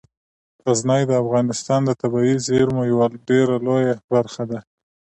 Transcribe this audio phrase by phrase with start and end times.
[0.65, 4.59] غزني د افغانستان د طبیعي زیرمو یوه ډیره لویه برخه ده.